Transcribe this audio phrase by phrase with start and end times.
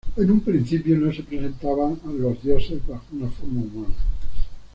[0.17, 3.93] En un principio no se presentaba a los dioses bajo una forma humana.